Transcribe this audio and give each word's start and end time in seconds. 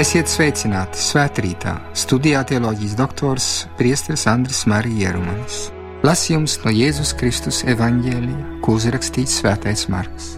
Esiet 0.00 0.30
sveicināti 0.32 0.96
svētkrītā, 0.96 1.74
studijā 1.92 2.40
teoloģijas 2.48 2.94
doktors 2.96 3.48
Priesteris 3.76 4.22
Andris 4.30 4.62
Marija 4.70 5.10
Jerumanis. 5.10 5.58
Lasījums 6.06 6.54
no 6.62 6.72
Jēzus 6.72 7.10
Kristus 7.20 7.58
evaņģēlija, 7.68 8.60
ko 8.64 8.78
uzrakstīts 8.78 9.34
Svētais 9.42 9.82
Marks. 9.92 10.30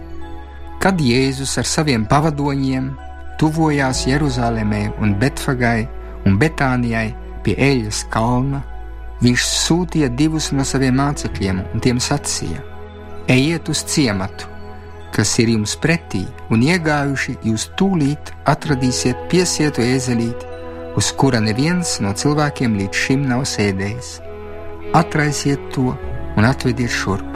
Kad 0.83 0.99
Jēzus 0.99 1.55
ar 1.63 1.71
saviem 1.71 2.09
pavadoņiem 2.11 2.89
tuvojās 3.39 4.03
Jeruzalemē 4.09 4.83
un 4.99 5.15
Betfagai 5.23 5.87
un 6.27 6.43
Betānijai 6.43 7.13
pie 7.47 7.55
Eļas 7.55 8.03
kalna, 8.11 8.65
viņš 9.23 9.47
sūtīja 9.61 10.11
divus 10.19 10.51
no 10.51 10.67
saviem 10.67 10.99
mācekļiem 10.99 11.63
un 11.69 11.87
tiem 11.87 12.03
sacīja: 12.03 12.65
Ejiet 13.31 13.71
uz 13.71 13.87
ciematu, 13.95 14.51
kas 15.13 15.35
ir 15.43 15.53
jums 15.53 15.75
pretī, 15.81 16.23
un 16.53 16.63
iegājuši 16.65 17.37
jūs 17.45 17.69
tūlīt 17.79 18.33
atradīsiet 18.49 19.27
piesietu 19.33 19.85
ēzelīti, 19.85 20.49
uz 20.97 21.11
kura 21.17 21.41
neviens 21.41 21.99
no 22.05 22.13
cilvēkiem 22.17 22.79
līdz 22.81 23.03
šim 23.05 23.27
nav 23.29 23.45
sēdējis. 23.49 24.15
Atraisiet 24.97 25.61
to 25.75 25.93
un 26.37 26.49
atvediet 26.49 26.93
šurp. 26.93 27.29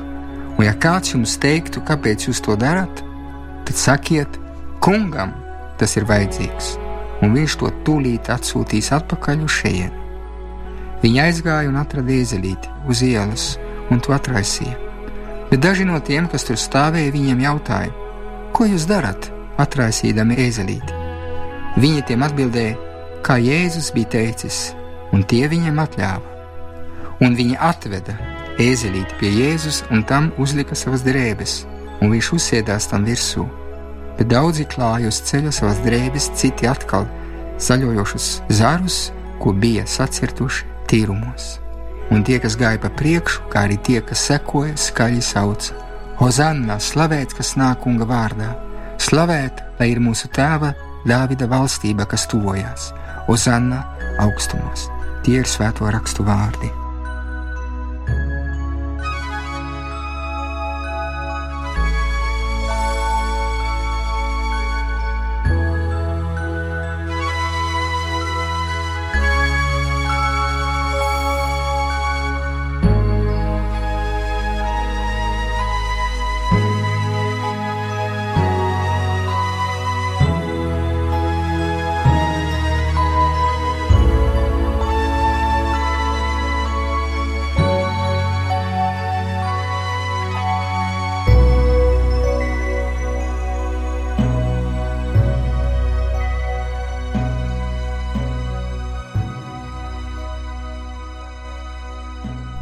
Un, 0.56 0.64
ja 0.64 0.72
kāds 0.80 1.12
jums 1.12 1.36
teiktu, 1.40 1.82
kāpēc 1.84 2.28
jūs 2.28 2.40
to 2.44 2.56
darat, 2.60 3.02
tad 3.68 3.76
sakiet, 3.76 4.40
kungam 4.84 5.34
tas 5.80 5.98
ir 6.00 6.08
vajadzīgs, 6.08 6.72
un 7.24 7.36
viņš 7.36 7.58
to 7.60 7.72
tūlīt 7.84 8.32
atsūtīs 8.32 8.88
atpakaļ 8.96 9.44
uz 9.44 9.60
šejienu. 9.60 10.02
Viņa 11.04 11.28
aizgāja 11.28 11.68
un 11.68 11.76
atrada 11.76 12.16
ēzelīti 12.16 12.72
uz 12.88 13.04
ielas 13.04 13.54
un 13.92 14.00
to 14.00 14.16
atraisīja 14.16 14.85
bet 15.50 15.62
daži 15.62 15.86
no 15.88 15.98
tiem, 16.00 16.28
kas 16.30 16.46
tur 16.46 16.58
stāvēja, 16.60 17.14
viņiem 17.14 17.42
jautāja: 17.44 17.92
Ko 18.56 18.66
jūs 18.68 18.86
darat, 18.88 19.30
atraisīdami 19.60 20.38
ēzelīti? 20.46 21.02
Viņi 21.76 22.06
tiem 22.08 22.24
atbildēja, 22.24 22.76
kā 23.26 23.36
Jēzus 23.42 23.90
bija 23.92 24.14
teicis, 24.16 24.70
un 25.12 25.26
tie 25.28 25.44
viņiem 25.52 25.82
atļāva. 25.82 26.34
Un 27.24 27.36
viņi 27.36 27.58
atveda 27.60 28.16
ēzelīti 28.60 29.18
pie 29.20 29.32
Jēzus 29.34 29.82
un 29.92 30.04
tam 30.08 30.30
uzlika 30.40 30.76
savas 30.76 31.04
drēbes, 31.04 31.58
un 32.00 32.12
viņš 32.14 32.32
uzsēdās 32.38 32.88
tam 32.92 33.04
virsū. 33.08 33.44
Bet 34.16 34.32
daudzi 34.32 34.64
klāja 34.72 35.12
uz 35.12 35.20
ceļa 35.28 35.52
savas 35.52 35.82
drēbes, 35.84 36.30
citi 36.40 36.68
atkal 36.68 37.04
zaļojošus 37.60 38.32
zarus, 38.48 38.98
ko 39.40 39.52
bija 39.52 39.84
sacirtuši 39.88 40.68
tīrumos 40.88 41.65
un 42.10 42.22
tie, 42.26 42.38
kas 42.42 42.56
gāja 42.58 42.80
pa 42.82 42.90
priekšu, 42.92 43.48
kā 43.52 43.66
arī 43.66 43.78
tie, 43.82 44.00
kas 44.04 44.22
sekoja, 44.30 44.76
skaļi 44.78 45.22
sauca: 45.24 45.76
Hozanna, 46.20 46.78
slavēts, 46.80 47.36
kas 47.36 47.54
nāk 47.60 47.82
kunga 47.84 48.08
vārdā, 48.08 48.54
slavēt, 49.02 49.62
lai 49.80 49.92
ir 49.92 50.02
mūsu 50.02 50.30
tēva 50.32 50.74
Dāvida 51.06 51.46
valstība, 51.46 52.06
kas 52.10 52.26
tuvojās, 52.30 52.90
Hozanna 53.28 53.84
augstumos. 54.22 54.88
Tie 55.26 55.38
ir 55.42 55.50
svēto 55.50 55.86
rakstu 55.90 56.26
vārdi. 56.26 56.85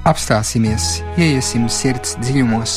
Apstāsimies, 0.04 0.98
ieiesim 1.16 1.62
sirds 1.72 2.18
dziļumos, 2.20 2.72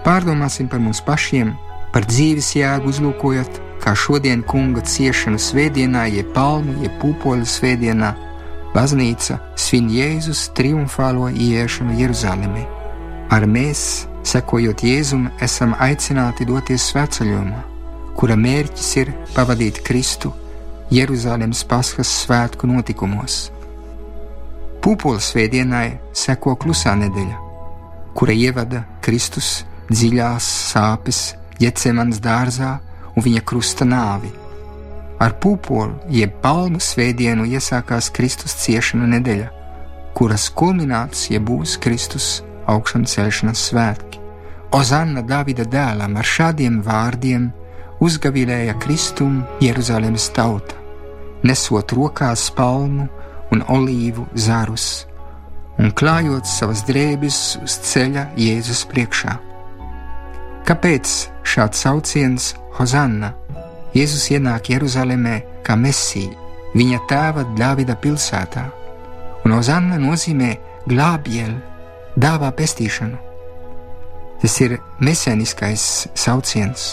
pārdomāsim 0.00 0.70
par 0.72 0.80
mums 0.80 1.02
pašiem, 1.04 1.50
par 1.92 2.06
dzīves 2.08 2.54
jēgu 2.56 2.88
uzlūkojot, 2.88 3.58
kā 3.82 3.92
šodien 3.92 4.40
kunga 4.48 4.80
ciešanu 4.80 5.36
svētdienā, 5.44 6.06
jeb 6.08 6.30
palmu, 6.32 6.78
jeb 6.80 6.94
pūpoļu 7.02 7.44
svētdienā, 7.44 8.14
baznīca 8.72 9.36
svin 9.60 9.90
Jēzus 9.92 10.46
triumfālo 10.56 11.28
ieiešanu 11.28 11.98
Jeruzalemē. 12.00 12.64
Ar 13.28 13.44
mēs, 13.44 14.08
sekojot 14.24 14.86
Jēzum, 14.88 15.28
esam 15.44 15.76
aicināti 15.76 16.48
doties 16.48 16.88
svētceļojumā, 16.94 17.60
kura 18.16 18.40
mērķis 18.40 18.90
ir 19.04 19.12
pavadīt 19.36 19.84
Kristu 19.84 20.32
Jeruzalemes 20.96 21.60
paskas 21.68 22.08
svētku 22.24 22.72
notikumos 22.72 23.50
Pūpoles 24.88 25.26
svētdienai 25.34 25.98
seko 26.16 26.54
klusā 26.56 26.94
nedēļa, 26.96 27.34
kura 28.16 28.32
ievada 28.32 28.78
Kristus 29.04 29.66
dziļās 29.90 30.46
sāpes 30.70 31.18
Jecemans 31.60 32.22
dārzā 32.24 32.70
un 33.12 33.26
viņa 33.26 33.42
krusta 33.44 33.84
nāvi. 33.84 34.30
Ar 35.20 35.34
pūpolu 35.44 36.08
jeb 36.08 36.38
palmu 36.40 36.80
svētdienu 36.80 37.44
iesākās 37.50 38.08
Kristus 38.16 38.56
ciešanu 38.62 39.10
nedēļa, 39.12 39.50
kuras 40.16 40.48
kulminācija 40.56 41.42
būs 41.50 41.76
Kristus 41.84 42.30
augšana 42.64 43.12
celšanas 43.12 43.66
svētki. 43.68 44.24
Ozanna 44.72 45.20
Davida 45.20 45.68
dēlam 45.68 46.16
ar 46.16 46.32
šādiem 46.32 46.80
vārdiem 46.88 47.50
uzgavilēja 48.00 48.80
Kristum 48.80 49.42
Jeruzalemes 49.60 50.32
tauta, 50.32 50.80
nesot 51.44 51.92
rokās 51.92 52.48
palmu 52.56 53.10
un 53.54 53.62
olīvu 53.68 54.26
zarus, 54.36 55.06
un 55.78 55.92
klājot 55.94 56.48
savas 56.48 56.82
drēbes 56.88 57.38
uz 57.62 57.78
ceļa 57.90 58.28
Jēzus 58.38 58.84
priekšā. 58.90 59.36
Kāpēc 60.68 61.12
šāds 61.48 61.84
sauciens 61.84 62.52
Hozanna? 62.76 63.32
Jēzus 63.96 64.26
ienāk 64.34 64.68
Jeruzalemē 64.74 65.38
kā 65.64 65.76
mesija, 65.80 66.34
viņa 66.76 67.00
tēva 67.08 67.46
Dāvida 67.56 67.96
pilsētā, 67.96 68.66
un 69.44 69.56
Hozanna 69.56 69.96
nozīmē 70.02 70.52
glābjēl, 70.88 71.56
dāvā 72.20 72.52
pestīšanu. 72.58 73.16
Tas 74.42 74.54
ir 74.62 74.76
mesēniskais 75.02 75.82
sauciens. 76.14 76.92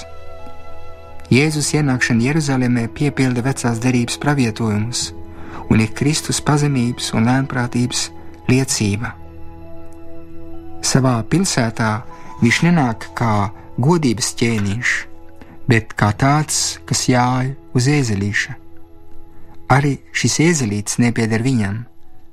Jēzus 1.29 1.73
ienākšana 1.75 2.25
Jeruzalemē 2.29 2.87
piepilda 2.93 3.43
vecās 3.45 3.81
derības 3.81 4.17
pravietojumus 4.21 5.09
un 5.69 5.81
ir 5.81 5.93
Kristus 5.97 6.41
pazemības 6.45 7.11
un 7.17 7.27
lēnprātības 7.29 8.09
liecība. 8.49 9.13
Savā 10.85 11.17
pilsētā 11.29 11.91
viņš 12.43 12.61
nenāk 12.67 13.09
kā 13.17 13.49
godības 13.81 14.33
ķēniņš, 14.39 14.93
bet 15.69 15.95
kā 15.97 16.11
tāds, 16.13 16.77
kas 16.85 17.07
jāj 17.09 17.55
uz 17.75 17.89
ēzelīša. 17.89 18.55
Arī 19.73 19.97
šis 20.13 20.39
ēzelīts 20.45 20.99
nepieder 21.01 21.41
viņam, 21.41 21.81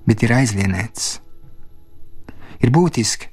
bet 0.07 0.23
ir 0.27 0.35
aizlienēts. 0.37 1.15
Ir 2.63 2.71
būtiski, 2.75 3.31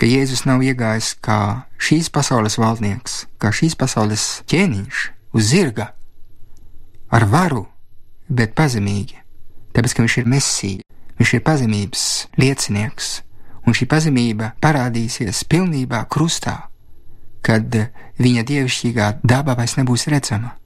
ka 0.00 0.08
Jēzus 0.08 0.46
nav 0.48 0.64
iegājis 0.64 1.12
kā 1.22 1.68
šīs 1.78 2.08
pasaules 2.10 2.56
valdnieks, 2.58 3.26
kā 3.38 3.52
šīs 3.54 3.76
pasaules 3.78 4.24
ķēniņš 4.50 5.04
uz 5.36 5.50
zirga, 5.52 5.92
ar 7.12 7.28
varu 7.28 7.66
bet 8.28 8.54
pazemīgi, 8.58 9.18
tāpēc 9.74 9.96
ka 9.96 10.04
viņš 10.04 10.16
ir 10.20 10.30
mesija, 10.30 10.86
viņš 11.18 11.34
ir 11.36 11.44
pazemības 11.46 12.04
liecinieks, 12.40 13.12
un 13.66 13.76
šī 13.76 13.88
pazemība 13.90 14.52
parādīsies 14.62 15.44
pilnībā 15.50 16.04
krustā, 16.10 16.68
kad 17.42 17.74
viņa 18.22 18.44
dievišķīgā 18.48 19.08
daba 19.22 19.56
vairs 19.58 19.76
nebūs 19.78 20.08
redzama, 20.12 20.56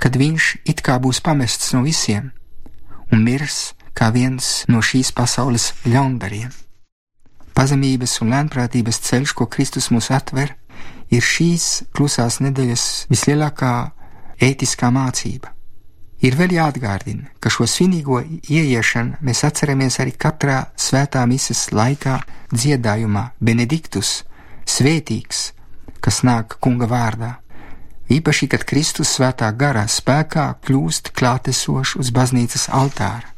kad 0.00 0.16
viņš 0.16 0.50
it 0.68 0.82
kā 0.84 0.98
būs 1.00 1.20
pamests 1.24 1.72
no 1.76 1.84
visiem 1.84 2.30
un 3.12 3.24
mirs 3.24 3.74
kā 3.96 4.10
viens 4.14 4.64
no 4.70 4.80
šīs 4.84 5.12
pasaules 5.16 5.72
ļaundariem. 5.84 6.50
Pazemības 7.56 8.20
un 8.22 8.30
lēnprātības 8.32 9.00
ceļš, 9.04 9.34
ko 9.36 9.46
Kristus 9.50 9.90
mums 9.90 10.08
atver, 10.14 10.54
ir 11.10 11.24
šīs 11.24 11.90
klusās 11.92 12.38
nedēļas 12.40 12.84
vislielākā 13.10 13.72
ētiskā 14.40 14.88
mācība. 14.94 15.52
Ir 16.20 16.34
vēl 16.36 16.52
jāatgādina, 16.52 17.30
ka 17.40 17.48
šo 17.48 17.64
svinīgo 17.64 18.18
ieiešanu 18.52 19.22
mēs 19.24 19.40
atceramies 19.48 19.96
arī 20.02 20.12
katrā 20.20 20.66
svētā 20.76 21.22
misijas 21.24 21.70
laikā 21.72 22.18
dziedājumā 22.52 23.30
Benediktus, 23.40 24.18
svētīgs, 24.68 25.54
kas 26.04 26.20
nāk 26.22 26.58
kunga 26.60 26.86
vārdā. 26.90 27.38
īpaši, 28.10 28.48
kad 28.50 28.64
Kristus 28.66 29.14
svētā 29.16 29.48
garā 29.56 29.86
spēkā 29.88 30.46
kļūst 30.66 31.12
klātesošs 31.14 31.96
uz 31.96 32.10
baznīcas 32.10 32.68
altāra. 32.68 33.30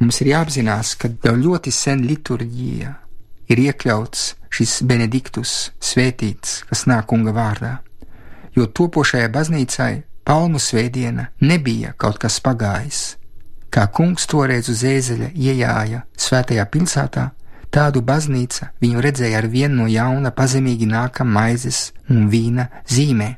Mums 0.00 0.20
ir 0.20 0.32
jāapzinās, 0.32 0.94
ka 0.96 1.10
jau 1.24 1.34
ļoti 1.36 1.70
sen 1.70 2.02
liturģijā 2.06 2.94
ir 3.48 3.58
iekļauts 3.58 4.34
šis 4.50 4.82
benediktus 4.82 5.70
svētīts, 5.78 6.64
kas 6.68 6.86
nāk 6.90 7.06
kunga 7.06 7.34
vārdā, 7.36 7.78
jo 8.56 8.66
topošajai 8.66 9.28
baznīcai 9.28 9.92
palmu 10.28 10.60
svētdiena 10.60 11.30
nebija 11.40 11.94
kaut 11.96 12.18
kas 12.20 12.36
pagājis. 12.44 13.16
Kā 13.72 13.86
kungs 13.96 14.26
toreiz 14.28 14.68
uz 14.68 14.82
ēzeļa 14.84 15.30
iejāja 15.32 16.02
svētajā 16.20 16.66
pilsētā, 16.72 17.24
tādu 17.72 18.02
baznīca 18.04 18.68
viņu 18.82 19.04
redzēja 19.04 19.40
ar 19.40 19.48
vienu 19.48 19.82
no 19.82 19.86
jauna 19.88 20.32
pazemīgi 20.36 20.88
nākam 20.88 21.32
maizes 21.32 21.94
un 22.12 22.28
vīna 22.32 22.68
zīmē. 22.92 23.30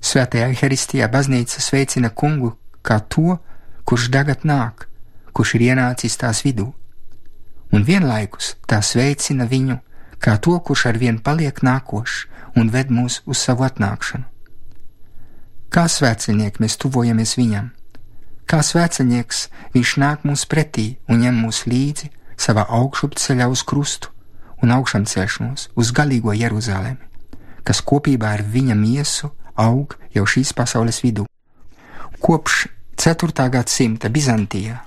Svētajā 0.00 0.48
Euharistijā 0.54 1.10
baznīca 1.12 1.60
sveicina 1.60 2.08
kungu 2.08 2.54
kā 2.80 3.00
to, 3.04 3.36
kurš 3.84 4.08
tagad 4.16 4.48
nāk, 4.48 4.88
kurš 5.36 5.54
ir 5.58 5.66
ienācis 5.72 6.16
tās 6.16 6.40
vidū, 6.46 6.70
un 7.72 7.84
vienlaikus 7.84 8.54
tā 8.64 8.80
sveicina 8.80 9.44
viņu 9.44 9.76
kā 10.24 10.40
to, 10.40 10.56
kurš 10.56 10.88
ar 10.92 11.02
vienu 11.04 11.20
paliek 11.20 11.60
nākošs 11.60 12.24
un 12.56 12.72
ved 12.72 12.88
mūs 12.88 13.20
uz 13.26 13.44
savu 13.44 13.68
atnākšanu. 13.68 14.37
Kā 15.68 15.84
svētceļnieki 15.92 16.62
mēs 16.64 16.78
tuvojamies 16.80 17.34
viņam, 17.36 17.66
kā 18.48 18.62
svētceļnieks 18.64 19.42
viņš 19.74 19.90
nāk 20.00 20.24
mums 20.24 20.46
pretī 20.48 20.86
un 21.08 21.20
ņem 21.24 21.42
mūs 21.44 21.66
līdzi 21.68 22.08
savā 22.40 22.64
augšupceļā 22.78 23.48
uz 23.52 23.64
krustu 23.68 24.14
un 24.64 24.72
augšām 24.72 25.04
celšanos 25.04 25.68
uz 25.76 25.92
galīgo 25.92 26.32
Jeruzalemi, 26.32 27.04
kas 27.68 27.84
kopībā 27.84 28.32
ar 28.38 28.42
viņa 28.56 28.78
miesu 28.78 29.30
aug 29.60 29.98
jau 30.14 30.24
šīs 30.24 30.54
pasaules 30.56 31.02
vidū. 31.04 31.26
Kopš 32.18 32.66
4. 32.96 33.50
gadsimta 33.52 34.08
Bizantijā 34.08 34.80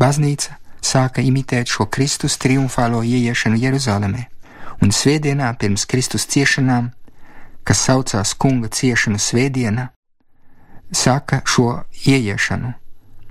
baznīca 0.00 0.56
sāka 0.84 1.22
imitēt 1.22 1.70
šo 1.70 1.86
Kristus 1.92 2.36
triumfālo 2.40 3.02
ieiešanu 3.04 3.60
Jeruzalemē, 3.60 4.24
un 4.82 4.92
svētdienā 4.92 5.52
pirms 5.60 5.86
Kristus 5.88 6.26
ciešanām, 6.32 6.90
kas 7.64 7.84
saucās 7.88 8.34
Kunga 8.38 8.68
ciešanu 8.68 9.18
svētdienā, 9.18 9.88
sāka 10.94 11.42
šo 11.48 11.84
ieiešanu 12.06 12.72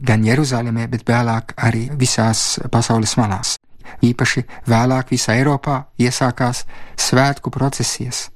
gan 0.03 0.23
Jeruzalemē, 0.25 0.87
bet 0.91 1.05
vēlāk 1.07 1.53
arī 1.57 1.87
visās 1.95 2.59
pasaules 2.71 3.15
malās. 3.17 3.55
Īpaši 4.03 4.43
vēlāk 4.67 5.13
visā 5.13 5.37
Eiropā 5.39 5.77
iesākās 6.01 6.63
svētku 6.99 7.51
procesijas, 7.53 8.27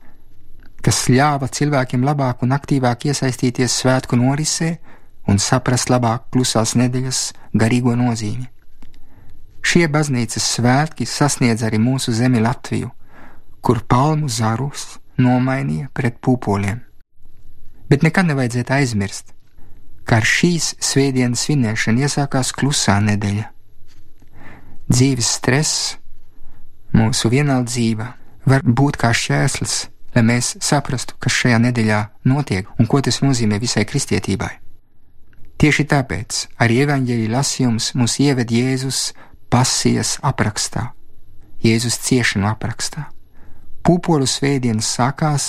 kas 0.84 1.08
ļāva 1.12 1.50
cilvēkiem 1.52 2.06
labāk 2.08 2.44
un 2.46 2.54
aktīvāk 2.56 3.10
iesaistīties 3.10 3.82
svētku 3.82 4.20
norisē 4.20 4.78
un 5.28 5.42
saprast 5.44 5.92
labāk 5.92 6.30
klusās 6.32 6.76
nedēļas 6.80 7.24
garīgo 7.58 7.96
nozīmi. 8.00 8.48
Šie 9.68 9.88
baznīcas 9.92 10.46
svētki 10.56 11.08
sasniedz 11.10 11.66
arī 11.68 11.82
mūsu 11.82 12.14
zemi 12.16 12.40
Latviju, 12.40 12.94
kur 13.60 13.82
palmu 13.84 14.30
zarus 14.32 14.94
nomainīja 15.22 15.90
pret 15.94 16.19
pūpoļiem. 16.24 16.84
Bet 17.88 18.04
nekad 18.04 18.28
nevajadzētu 18.30 18.74
aizmirst, 18.75 19.34
ka 20.08 20.22
ar 20.22 20.28
šīs 20.28 20.74
svētdienas 20.84 21.46
svinēšanu 21.48 22.04
iesākās 22.08 22.54
klusā 22.56 22.98
nedēļa. 23.04 23.48
Dzīves 24.88 25.31
stress, 25.40 25.98
mūsu 26.96 27.31
vienaldzība 27.31 28.14
var 28.48 28.64
būt 28.64 29.00
kā 29.02 29.12
šķērslis, 29.12 29.75
lai 30.16 30.24
mēs 30.30 30.54
saprastu, 30.64 31.18
kas 31.19 31.36
šajā 31.42 31.60
nedēļā 31.66 32.00
notiek 32.31 32.69
un 32.80 32.88
ko 32.88 33.02
tas 33.04 33.19
nozīmē 33.24 33.60
visai 33.60 33.84
kristietībai. 33.90 34.54
Tieši 35.58 35.88
tāpēc 35.90 36.44
arī 36.62 36.84
evaņģēļa 36.86 37.34
lasījums 37.34 37.92
mūs 37.98 38.19
ieved 38.24 38.52
Jēzus 38.54 39.12
pasijas 39.52 40.18
aprakstā, 40.22 40.92
Jēzus 41.66 41.98
ciešanu 42.06 42.48
aprakstā. 42.52 43.08
Pūpoļu 43.88 44.25
svētdienas 44.28 44.88
sākās 44.98 45.44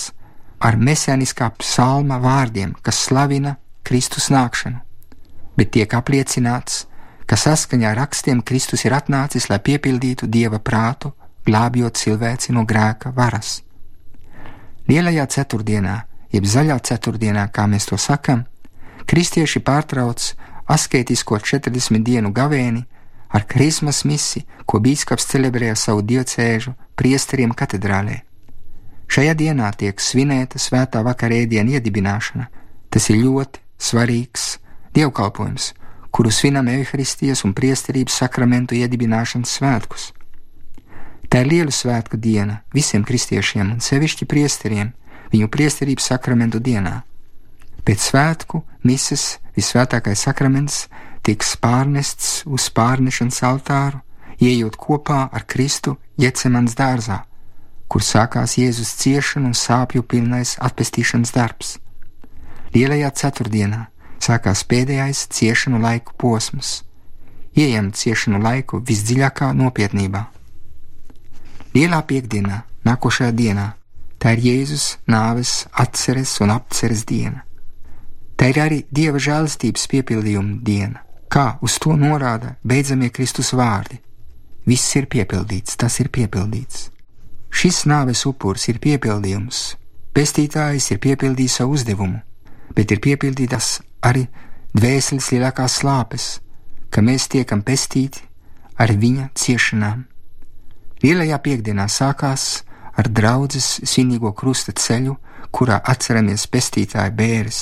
ar 0.63 0.77
mesēniskā 0.79 1.49
psalma 1.59 2.21
vārdiem, 2.23 2.77
kas 2.87 3.01
slavina 3.09 3.57
Kristus 3.83 4.29
nākšanu, 4.31 4.79
bet 5.59 5.73
tiek 5.75 5.95
apliecināts, 5.99 6.85
ka 7.27 7.35
saskaņā 7.35 7.89
ar 7.91 7.99
rakstiem 7.99 8.45
Kristus 8.47 8.85
ir 8.87 8.95
atnācis, 8.95 9.49
lai 9.51 9.59
piepildītu 9.59 10.29
dieva 10.31 10.61
prātu, 10.63 11.11
glābjot 11.49 11.99
cilvēci 11.99 12.55
no 12.55 12.63
grēka 12.63 13.11
varas. 13.17 13.65
Lielajā 14.87 15.27
ceturtdienā, 15.35 15.97
jeb 16.31 16.47
zaļā 16.47 16.79
ceturtdienā, 16.79 17.49
kā 17.51 17.67
mēs 17.67 17.91
to 17.91 17.99
sakam, 17.99 18.47
kristieši 19.11 19.65
pārtrauc 19.67 20.31
asketisko 20.71 21.43
40 21.43 22.07
dienu 22.07 22.31
gavēni 22.31 22.87
ar 23.35 23.51
krismas 23.51 24.05
misi, 24.07 24.47
ko 24.63 24.79
bīskaps 24.79 25.27
celebrēja 25.35 25.75
savu 25.75 26.07
dievcēžu 26.07 26.77
priesteriem 26.95 27.51
katedrālē. 27.51 28.28
Šajā 29.09 29.35
dienā 29.35 29.71
tiek 29.73 30.01
svinēta 30.01 30.61
svētā 30.61 31.01
vakarēdiena 31.07 31.79
iedibināšana. 31.79 32.49
Tas 32.93 33.09
ir 33.09 33.23
ļoti 33.23 33.63
svarīgs 33.81 34.59
dievkalpojums, 34.97 35.73
kuru 36.13 36.33
svinam 36.33 36.69
evaharistijas 36.69 37.45
un 37.49 37.55
priesterības 37.57 38.21
sakramentu 38.23 38.77
iedibināšanas 38.77 39.57
svētkus. 39.59 40.11
Tā 41.29 41.43
ir 41.45 41.51
liela 41.53 41.73
svētku 41.73 42.17
diena 42.17 42.63
visiem 42.73 43.05
kristiešiem 43.05 43.75
un 43.75 43.81
sevišķi 43.85 44.29
priesteriem 44.29 44.95
viņu 45.33 45.49
priesterības 45.53 46.09
sakramentu 46.13 46.61
dienā. 46.61 47.03
Pēc 47.85 48.11
svētku 48.11 48.63
mises 48.85 49.39
visvētākais 49.57 50.25
sakraments 50.25 50.87
tiks 51.25 51.55
pārnests 51.61 52.45
uz 52.49 52.69
pārnešanas 52.73 53.43
altāru, 53.45 54.01
ieejot 54.41 54.77
kopā 54.81 55.27
ar 55.33 55.45
Kristu 55.45 55.99
Jecemans 56.21 56.77
dārzā, 56.79 57.23
kur 57.89 58.05
sākās 58.05 58.57
Jēzus 58.61 58.91
ciešanu 59.01 59.51
un 59.51 59.57
sāpju 59.57 60.05
pilnais 60.05 60.57
atpestīšanas 60.65 61.33
darbs. 61.35 61.77
Lielajā 62.75 63.11
ceturtdienā 63.21 63.87
sākās 64.23 64.65
pēdējais 64.69 65.25
ciešanu 65.33 65.81
laiku 65.83 66.15
posms, 66.21 66.83
ieejam 67.57 67.91
ciešanu 67.93 68.43
laiku 68.45 68.83
visdziļākā 68.85 69.51
nopietnībā. 69.57 70.27
Lielā 71.75 72.03
piekdienā, 72.11 72.63
nākošajā 72.85 73.33
dienā, 73.33 73.67
tā 74.19 74.37
ir 74.37 74.47
Jēzus 74.51 74.87
nāves 75.07 75.67
atceres 75.73 76.39
un 76.45 76.53
apceres 76.55 77.05
diena. 77.09 77.45
Tā 78.39 78.53
ir 78.53 78.63
arī 78.63 78.81
Dieva 78.95 79.19
žēlastības 79.19 79.89
piepildījuma 79.91 80.61
diena 80.63 81.03
kā 81.29 81.59
uz 81.61 81.79
to 81.83 81.95
norāda 81.97 82.57
beidzamie 82.65 83.11
Kristus 83.13 83.53
vārdi. 83.53 84.01
Viss 84.69 84.97
ir 84.97 85.09
piepildīts, 85.13 85.77
tas 85.81 86.01
ir 86.01 86.11
piepildīts. 86.13 86.89
Šis 87.51 87.85
nāves 87.89 88.25
upuris 88.29 88.69
ir 88.71 88.81
piepildījums, 88.83 89.77
pestītājs 90.15 90.91
ir 90.93 91.01
piepildījis 91.03 91.61
savu 91.61 91.79
uzdevumu, 91.79 92.21
bet 92.77 92.93
ir 92.93 93.01
piepildītas 93.05 93.79
arī 94.05 94.27
dvēseles 94.77 95.31
lielākās 95.33 95.81
slāpes, 95.81 96.29
ka 96.91 97.03
mēs 97.03 97.29
tiekam 97.33 97.63
pestīti 97.63 98.23
ar 98.79 98.93
viņa 98.93 99.31
ciešanām. 99.35 100.05
Lielajā 101.03 101.39
piekdienā 101.43 101.89
sākās 101.89 102.63
ar 102.99 103.09
draudzes 103.09 103.79
svinīgo 103.87 104.35
krusta 104.35 104.75
ceļu, 104.75 105.17
kurā 105.51 105.81
atceramies 105.85 106.47
pestītāja 106.53 107.11
bēres 107.15 107.61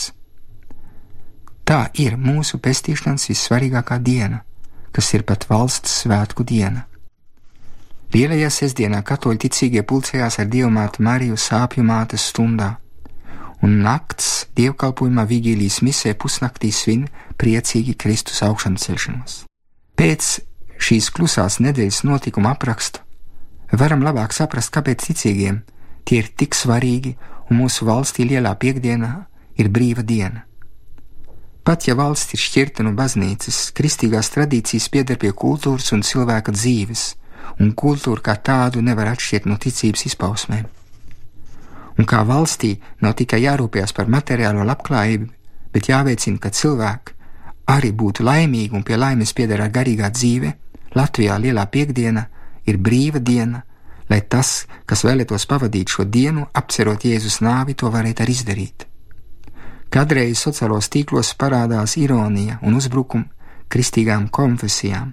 Tā 1.66 1.88
ir 1.98 2.14
mūsu 2.14 2.60
pestīšanas 2.62 3.24
vissvarīgākā 3.26 3.96
diena, 3.98 4.44
kas 4.94 5.08
ir 5.18 5.24
pat 5.26 5.48
valsts 5.50 6.04
svētku 6.04 6.44
diena. 6.46 6.84
Lielajā 8.14 8.48
sestdienā 8.54 9.02
katoļi 9.02 9.40
ticīgie 9.46 9.82
pulcējās 9.82 10.38
ar 10.40 10.50
dievmātu 10.50 11.02
Mariju 11.02 11.36
sāpju 11.40 11.82
mātes 11.84 12.28
stundā, 12.30 12.76
un 13.66 13.80
nakts 13.82 14.46
dievkalpojumā 14.56 15.26
vigīlijas 15.26 15.80
misē 15.82 16.14
pusnaktī 16.14 16.70
svin 16.72 17.08
priecīgi 17.40 17.96
Kristus 17.98 18.42
augšanas 18.46 18.86
celšanos. 18.86 19.40
Pēc 19.98 20.30
šīs 20.78 21.10
klusās 21.10 21.58
nedēļas 21.64 22.04
notikuma 22.06 22.54
aprakstu 22.54 23.02
varam 23.72 24.04
labāk 24.06 24.32
saprast, 24.36 24.70
kāpēc 24.74 25.08
ticīgiem 25.08 25.62
tie 26.06 26.22
ir 26.22 26.30
tik 26.38 26.54
svarīgi 26.54 27.16
un 27.50 27.62
mūsu 27.62 27.88
valstī 27.88 28.26
lielā 28.28 28.54
piekdiena 28.60 29.26
ir 29.58 29.70
brīva 29.72 30.04
diena. 30.06 30.44
Pat 31.66 31.88
ja 31.88 31.96
valsts 31.98 32.36
ir 32.36 32.38
šķirta 32.38 32.84
no 32.86 32.92
baznīcas, 32.94 33.72
kristīgās 33.74 34.30
tradīcijas 34.30 34.86
pieder 34.94 35.18
pie 35.18 35.32
kultūras 35.34 35.90
un 35.96 36.04
cilvēka 36.06 36.54
dzīves, 36.54 37.08
un 37.60 37.72
kultūra 37.72 38.22
kā 38.28 38.36
tādu 38.48 38.82
nevar 38.82 39.12
atšķirt 39.12 39.46
no 39.50 39.56
ticības 39.60 40.06
izpausmēm. 40.10 40.66
Un 41.96 42.04
kā 42.04 42.20
valstī 42.28 42.74
nav 43.00 43.16
tikai 43.16 43.40
jārūpējas 43.44 43.94
par 43.96 44.10
materiālo 44.12 44.64
labklājību, 44.68 45.28
bet 45.72 45.88
jāveicina, 45.88 46.38
ka 46.38 46.52
cilvēki 46.52 47.14
arī 47.72 47.92
būtu 47.92 48.24
laimīgi 48.24 48.76
un 48.76 48.84
pie 48.86 48.98
laimes 49.00 49.32
piederā 49.32 49.70
garīgā 49.72 50.10
dzīve, 50.12 50.52
Latvijā 50.96 51.36
lielā 51.36 51.66
piekdiena 51.68 52.22
ir 52.64 52.78
brīva 52.80 53.20
diena, 53.20 53.62
lai 54.08 54.20
tas, 54.32 54.64
kas 54.86 55.04
vēlētos 55.04 55.44
pavadīt 55.50 55.92
šo 55.92 56.06
dienu, 56.08 56.46
apcerot 56.54 57.04
Jēzus 57.04 57.42
nāvi, 57.44 57.74
to 57.74 57.90
varētu 57.92 58.24
arī 58.24 58.36
izdarīt. 58.36 58.86
Kadreiz 59.92 60.40
sociālos 60.40 60.88
tīklos 60.92 61.34
parādās 61.38 61.96
ironija 62.00 62.58
un 62.62 62.78
uzbrukumi 62.78 63.28
kristīgām 63.68 64.28
konfesijām. 64.30 65.12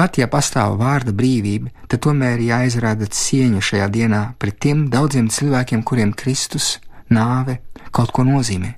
Pat 0.00 0.16
ja 0.16 0.30
pastāv 0.32 0.78
vārda 0.80 1.12
brīvība, 1.12 1.68
tad 1.84 2.00
tomēr 2.06 2.40
jāizrāda 2.40 3.04
cieņa 3.04 3.58
šajā 3.60 3.88
dienā 3.92 4.20
pret 4.40 4.56
tiem 4.64 4.86
daudziem 4.88 5.26
cilvēkiem, 5.28 5.82
kuriem 5.84 6.14
Kristus 6.16 6.78
nāve 7.12 7.58
kaut 7.92 8.08
ko 8.16 8.24
nozīmē. 8.24 8.70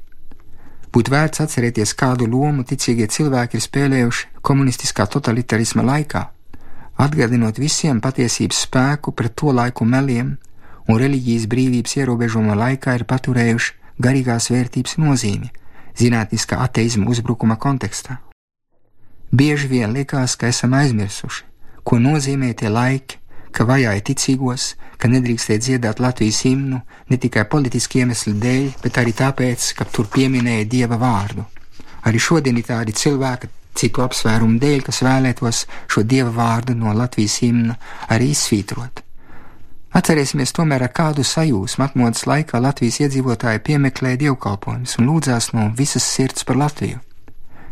Būtu 0.91 1.15
vērts 1.15 1.45
atcerēties, 1.45 1.93
kādu 1.95 2.27
lomu 2.27 2.65
ticīgie 2.67 3.07
cilvēki 3.07 3.55
ir 3.55 3.63
spēlējuši 3.69 4.43
komunistiskā 4.43 5.07
totalitarisma 5.15 5.87
laikā, 5.93 6.25
atgādinot 7.07 7.63
visiem 7.63 8.03
patiesības 8.03 8.65
spēku 8.67 9.15
pret 9.15 9.39
to 9.39 9.55
laiku 9.55 9.87
meliem 9.87 10.35
un 10.89 11.01
reliģijas 11.05 11.47
brīvības 11.55 11.97
ierobežojuma 12.03 12.59
laikā 12.65 12.99
ir 12.99 13.07
paturējuši 13.15 13.79
garīgās 14.03 14.51
vērtības 14.51 14.99
nozīmi 14.99 15.55
zinātniskā 16.03 16.59
ateizma 16.67 17.07
uzbrukuma 17.15 17.63
kontekstā. 17.63 18.19
Bieži 19.33 19.69
vien 19.69 19.93
liekas, 19.97 20.37
ka 20.37 20.51
esam 20.53 20.75
aizmirsuši, 20.77 21.45
ko 21.89 21.97
nozīmē 21.97 22.51
tie 22.53 22.69
laiki, 22.69 23.17
ka 23.53 23.65
vajāja 23.65 24.03
ticīgos, 24.05 24.75
ka 25.01 25.09
nedrīkstēja 25.09 25.63
dziedāt 25.67 26.03
Latvijas 26.05 26.43
himnu 26.45 26.81
ne 27.09 27.19
tikai 27.21 27.47
politiski 27.49 28.03
iemesli 28.03 28.35
dēļ, 28.43 28.67
bet 28.85 29.01
arī 29.01 29.15
tāpēc, 29.17 29.71
ka 29.79 29.89
tur 29.89 30.11
pieminēja 30.13 30.69
dieva 30.69 31.01
vārdu. 31.01 31.47
Arī 32.05 32.21
šodien 32.21 32.61
ir 32.61 32.69
tādi 32.69 32.93
cilvēki, 32.93 33.49
citu 33.73 34.05
apsvērumu 34.05 34.61
dēļ, 34.61 34.85
kas 34.85 35.01
vēlētos 35.07 35.65
šo 35.89 36.05
dieva 36.05 36.33
vārdu 36.37 36.77
no 36.77 36.93
Latvijas 36.93 37.39
himna 37.41 37.79
arī 38.13 38.35
izsvītrot. 38.37 39.01
Atcerēsimies 39.97 40.53
tomēr, 40.57 40.87
ar 40.87 40.93
kādu 40.93 41.25
sajūsmu 41.25 41.85
atmodas 41.85 42.25
laikā 42.29 42.61
Latvijas 42.61 43.01
iedzīvotāji 43.05 43.65
piemeklēja 43.65 44.27
dievkalpojumus 44.27 44.97
un 45.01 45.09
lūdzās 45.09 45.53
no 45.57 45.71
visas 45.77 46.05
sirds 46.05 46.45
par 46.49 46.61
Latviju. 46.61 47.01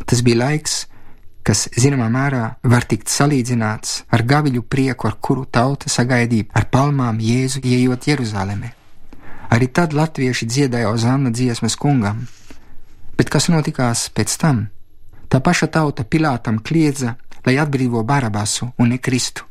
Tas 0.05 0.21
bija 0.25 0.43
laiks, 0.43 0.85
kas 1.43 1.67
zināmā 1.77 2.07
mērā 2.13 2.43
var 2.63 2.85
tikt 2.89 3.09
salīdzināts 3.11 4.03
ar 4.13 4.23
gaviļu 4.27 4.63
prieku, 4.63 5.07
ar 5.09 5.17
kuru 5.21 5.45
tauta 5.45 5.89
sagaidīja 5.89 6.51
ar 6.53 6.67
palmām 6.73 7.19
Jēzu 7.21 7.63
ieejot 7.63 8.07
Jeruzalemē. 8.11 8.71
Arī 9.51 9.67
tad 9.67 9.93
latvieši 9.97 10.47
dziedāja 10.47 10.91
Ozana 10.93 11.31
dziesmas 11.33 11.75
kungam, 11.75 12.23
bet 13.17 13.29
kas 13.29 13.49
notikās 13.51 14.07
pēc 14.15 14.37
tam? 14.39 14.67
Tā 15.31 15.39
paša 15.43 15.67
tauta 15.67 16.03
Pilātam 16.03 16.59
kliedza, 16.63 17.15
lai 17.45 17.57
atbrīvo 17.59 18.03
Barabasu 18.03 18.71
un 18.77 18.93
ne 18.93 18.97
Kristu. 18.97 19.47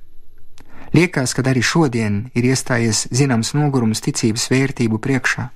Liekas, 0.92 1.35
ka 1.35 1.44
arī 1.47 1.62
šodien 1.62 2.25
ir 2.35 2.49
iestājies 2.50 3.06
zināms 3.14 3.52
nogurums 3.54 4.02
ticības 4.02 4.49
vērtību 4.50 4.99
priekšā. 4.99 5.50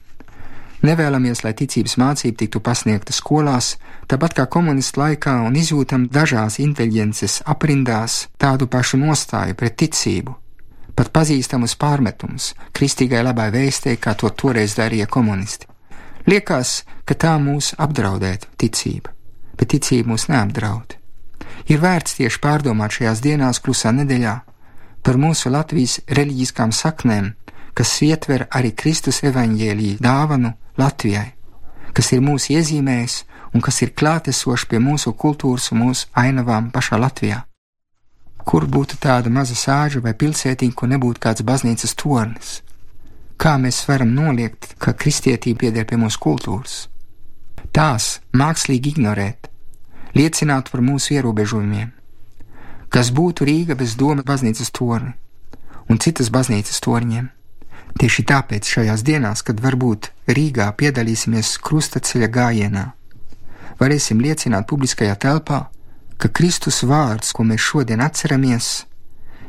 Nevēlamies, 0.84 1.40
lai 1.46 1.54
ticības 1.56 1.94
mācība 1.96 2.42
tiktu 2.42 2.60
pasniegta 2.60 3.14
skolās, 3.16 3.78
tāpat 4.10 4.34
kā 4.36 4.44
komunistu 4.52 5.00
laikā, 5.00 5.38
un 5.46 5.54
izjūtam 5.56 6.10
dažās 6.12 6.58
inteliģences 6.60 7.38
aprindās 7.48 8.26
tādu 8.36 8.68
pašu 8.68 8.98
nostāju 9.00 9.56
pret 9.56 9.78
ticību, 9.80 10.34
pat 10.92 11.08
pazīstamus 11.14 11.78
pārmetumus 11.80 12.50
kristīgai 12.76 13.22
labai 13.24 13.48
vēstē, 13.54 13.94
kā 13.96 14.12
to 14.12 14.28
toreiz 14.28 14.74
darīja 14.76 15.06
komunisti. 15.08 15.70
Liekas, 16.28 16.82
ka 17.08 17.16
tā 17.16 17.38
mūs 17.40 17.72
apdraudētu 17.80 18.52
ticība, 18.60 19.14
bet 19.56 19.72
ticība 19.72 20.12
mūs 20.12 20.28
neapdraud. 20.28 20.98
Ir 21.72 21.80
vērts 21.80 22.18
tieši 22.18 22.42
pārdomāt 22.44 22.98
šajās 22.98 23.22
dienās, 23.24 23.62
klusā 23.64 23.92
nedēļā, 23.96 24.34
par 25.04 25.16
mūsu 25.20 25.48
Latvijas 25.48 26.02
reliģiskām 26.12 26.76
saknēm, 26.76 27.32
kas 27.72 27.94
ietver 28.04 28.46
arī 28.52 28.74
Kristus 28.76 29.22
evaņģēlīju 29.24 30.02
dāvanu 30.04 30.52
Latvijai, 30.74 31.28
kas 31.94 32.08
ir 32.16 32.22
mūs 32.24 32.48
iezīmējis 32.50 33.20
un 33.54 33.62
kas 33.62 33.76
ir 33.84 33.92
klātesošs 33.94 34.66
pie 34.70 34.80
mūsu 34.82 35.12
kultūras 35.14 35.70
un 35.70 35.84
mūsu 35.84 36.08
ainavām 36.18 36.72
pašā 36.74 36.98
Latvijā. 36.98 37.44
Kur 38.44 38.66
būtu 38.66 38.98
tāda 39.00 39.30
maza 39.30 39.54
sāža 39.54 40.02
vai 40.04 40.12
pilsētiņa, 40.18 40.74
kur 40.74 40.90
nebūtu 40.90 41.22
kāds 41.22 41.44
baznīcas 41.46 41.94
tornis? 41.94 42.56
Kā 43.38 43.54
mēs 43.62 43.84
varam 43.88 44.10
noliegt, 44.14 44.74
ka 44.78 44.92
kristietība 44.98 45.64
pieder 45.64 45.86
pie 45.86 45.98
mūsu 46.02 46.20
kultūras? 46.26 46.74
Tās 47.74 48.18
mākslīgi 48.34 48.96
ignorēt, 48.96 49.48
liecināt 50.18 50.70
par 50.74 50.82
mūsu 50.82 51.14
ierobežojumiem. 51.14 51.94
Kas 52.90 53.14
būtu 53.14 53.46
Rīga 53.46 53.78
bez 53.78 53.94
doma 53.98 54.26
baznīcas 54.26 54.74
torni 54.74 55.14
un 55.88 55.98
citas 56.02 56.30
baznīcas 56.34 56.82
torņiem? 56.82 57.30
Tieši 58.00 58.24
tāpēc 58.26 58.66
šajās 58.66 59.04
dienās, 59.06 59.42
kad 59.46 59.60
varbūt 59.62 60.10
Rīgā 60.26 60.66
piedalīsimies 60.78 61.54
krustaceļa 61.62 62.28
gājienā, 62.34 62.84
varēsim 63.78 64.20
liecināt 64.22 64.66
publiskajā 64.70 65.14
telpā, 65.22 65.60
ka 66.18 66.28
Kristus 66.28 66.82
vārds, 66.82 67.30
ko 67.32 67.46
mēs 67.46 67.62
šodien 67.62 68.02
atceramies, 68.02 68.84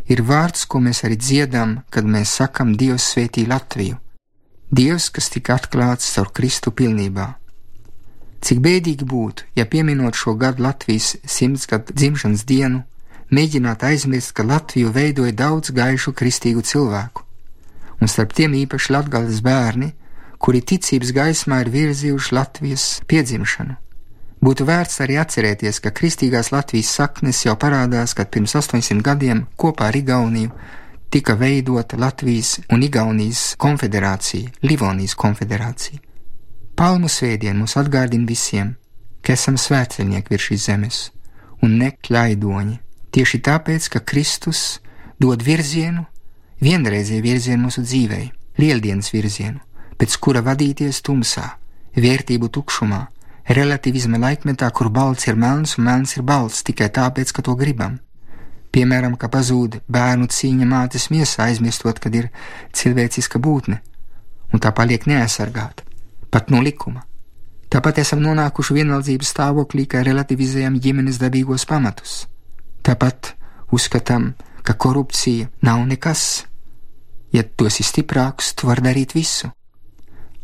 ir 0.05 0.21
vārds, 0.21 0.65
ko 0.69 0.81
mēs 0.81 1.03
arī 1.07 1.17
dziedam, 1.17 1.79
kad 1.89 2.05
mēs 2.05 2.37
sakam 2.41 2.75
Dievs 2.77 3.09
svētī 3.13 3.47
Latviju. 3.49 3.97
Dievs, 4.75 5.09
kas 5.13 5.29
tika 5.33 5.57
atklāts 5.57 6.13
caur 6.13 6.31
Kristu 6.33 6.71
pilnībā. 6.71 7.27
Cik 8.45 8.61
bēdīgi 8.61 9.05
būtu, 9.09 9.45
ja 9.57 9.65
pieminot 9.65 10.17
šo 10.17 10.35
gadu 10.37 10.65
Latvijas 10.65 11.15
simtsgadu 11.25 11.93
dzimšanas 11.97 12.45
dienu, 12.45 12.83
mēģināt 13.33 13.85
aizmirst, 13.89 14.35
ka 14.37 14.45
Latviju 14.45 14.91
veidoja 14.93 15.33
daudz 15.33 15.73
gaišu 15.73 16.13
kristīgu 16.13 16.61
cilvēku, 16.61 17.24
un 18.01 18.11
starp 18.11 18.33
tiem 18.35 18.55
īpaši 18.57 18.93
latgales 18.95 19.41
bērni, 19.45 19.93
kuri 20.39 20.61
ticības 20.61 21.11
gaismā 21.15 21.61
ir 21.63 21.71
virzījuši 21.73 22.35
Latvijas 22.35 22.85
piedzimšanu. 23.09 23.75
Būtu 24.45 24.65
vērts 24.67 24.99
arī 25.01 25.15
atcerēties, 25.17 25.79
ka 25.81 25.93
kristīgās 25.95 26.51
Latvijas 26.53 26.91
saknes 26.97 27.45
jau 27.45 27.55
parādās, 27.57 28.13
kad 28.13 28.29
pirms 28.29 28.53
800 28.59 29.01
gadiem 29.01 29.45
kopā 29.57 29.89
ar 29.89 29.97
Igauniju 29.97 30.51
tika 31.09 31.33
veidota 31.39 31.97
Latvijas 31.97 32.59
un 32.69 32.83
Igaunijas 32.83 33.55
konfederācija, 33.57 34.51
Livonijas 34.61 35.15
konfederācija. 35.15 36.01
Palmu 36.75 37.09
svētdien 37.09 37.55
mums 37.57 37.77
atgādina 37.79 38.27
visiem, 38.27 38.75
ka 39.23 39.33
esam 39.33 39.57
svētceļnieki 39.57 40.33
virs 40.33 40.49
šīs 40.49 40.65
zemes 40.67 40.97
un 41.63 41.77
ne 41.79 41.93
kļaidoņi, 41.95 42.75
tieši 43.15 43.39
tāpēc, 43.47 43.87
ka 43.93 44.03
Kristus 44.03 44.81
dod 45.21 45.41
virzienu 45.41 46.05
vienreizie 46.61 47.21
virzienu 47.21 47.67
mūsu 47.67 47.83
dzīvei, 47.85 48.29
lieldienas 48.61 49.11
virzienu, 49.13 49.59
pēc 49.99 50.17
kura 50.21 50.41
vadīties 50.45 51.01
tumsā, 51.05 51.55
vērtību 51.95 52.49
tukšumā, 52.51 53.01
relatīvisma 53.47 54.19
laikmetā, 54.21 54.69
kur 54.71 54.89
balts 54.89 55.27
ir 55.27 55.35
melns 55.39 55.77
un 55.77 55.87
melns 55.89 56.15
ir 56.17 56.23
balts 56.23 56.63
tikai 56.65 56.89
tāpēc, 56.89 57.31
ka 57.31 57.45
to 57.45 57.55
gribam. 57.59 57.99
Piemēram, 58.75 59.15
ka 59.15 59.29
pazūd 59.31 59.79
bērnu 59.87 60.27
cīņa 60.27 60.65
mātes 60.67 61.09
miesā, 61.11 61.47
aizmirstot, 61.47 61.99
kad 62.03 62.15
ir 62.15 62.31
cilvēciska 62.75 63.39
būtne, 63.39 63.79
un 64.51 64.59
tā 64.59 64.71
paliek 64.75 65.05
neaizsargāta, 65.07 65.85
pat 66.31 66.51
no 66.51 66.59
likuma. 66.63 67.05
Tāpat 67.71 68.01
esam 68.03 68.21
nonākuši 68.23 68.75
vienaldzības 68.77 69.31
stāvoklī, 69.33 69.87
ka 69.89 70.03
relativizējam 70.05 70.77
ģimenes 70.79 71.17
dabīgos 71.19 71.65
pamatus. 71.67 72.25
Tāpat 72.85 73.33
uzskatām, 73.73 74.33
ka 74.35 74.54
korupcija 74.73 75.47
nav 75.61 75.85
nekas. 75.87 76.45
Ja 77.31 77.43
tu 77.43 77.67
esi 77.67 77.83
stiprāks, 77.83 78.53
tu 78.55 78.67
vari 78.67 78.81
darīt 78.81 79.13
visu. 79.13 79.51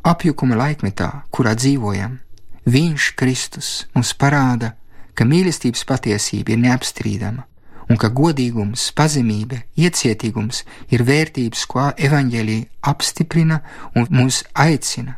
Apjukuma 0.03 0.57
laikmetā, 0.57 1.09
kurā 1.31 1.55
dzīvojam, 1.55 2.19
Viņš, 2.61 3.15
Kristus, 3.17 3.87
mums 3.95 4.11
parāda, 4.13 4.75
ka 5.17 5.25
mīlestības 5.25 5.81
patiesība 5.89 6.53
ir 6.53 6.59
neapstrīdama 6.61 7.47
un 7.89 7.97
ka 7.97 8.11
godīgums, 8.13 8.91
pazemība, 8.95 9.63
iecietīgums 9.75 10.61
ir 10.93 11.01
vērtības, 11.03 11.65
ko 11.65 11.89
evaņģēlīja 11.97 12.67
apstiprina 12.87 13.57
un 13.97 14.05
mūs 14.13 14.43
aicina 14.53 15.17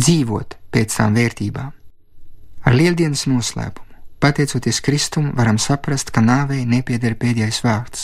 dzīvot 0.00 0.56
pēc 0.72 0.96
tām 0.96 1.14
vērtībām. 1.14 1.70
Ar 2.64 2.74
lieldienas 2.74 3.26
noslēpumu 3.28 3.89
Pateicoties 4.20 4.80
Kristum, 4.84 5.30
varam 5.32 5.56
saprast, 5.56 6.10
ka 6.12 6.20
nāvei 6.20 6.66
nepieder 6.68 7.14
pēdējais 7.16 7.62
vārds, 7.64 8.00